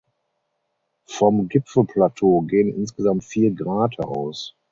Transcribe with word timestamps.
Vom 1.05 1.47
Gipfelplateau 1.47 2.41
gehen 2.47 2.73
insgesamt 2.73 3.23
vier 3.23 3.51
Grate 3.53 4.03
aus. 4.07 4.55